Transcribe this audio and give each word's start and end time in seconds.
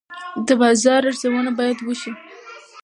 د 0.47 0.49
بازار 0.61 1.01
ارزونه 1.09 1.51
باید 1.59 1.77
وشي. 1.81 2.11